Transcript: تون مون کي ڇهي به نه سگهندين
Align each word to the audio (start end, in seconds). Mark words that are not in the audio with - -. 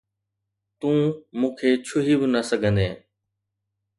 تون 0.79 0.97
مون 1.39 1.51
کي 1.57 1.69
ڇهي 1.87 2.15
به 2.19 2.27
نه 2.33 2.41
سگهندين 2.49 2.93